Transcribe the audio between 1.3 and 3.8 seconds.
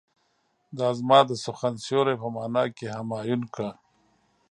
سخن سيوری په معنی کې همایون کړه.